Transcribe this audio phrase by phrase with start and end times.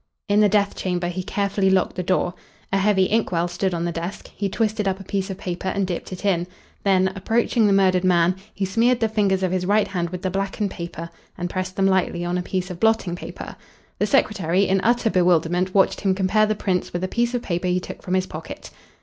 [0.27, 2.33] In the death chamber he carefully locked the door.
[2.73, 4.31] A heavy ink well stood on the desk.
[4.35, 6.47] He twisted up a piece of paper and dipped it in.
[6.83, 10.31] Then, approaching the murdered man, he smeared the fingers of his right hand with the
[10.31, 13.55] blackened paper and pressed them lightly on a piece of blotting paper.
[13.99, 17.67] The secretary, in utter bewilderment, watched him compare the prints with a piece of paper
[17.67, 18.71] he took from his pocket.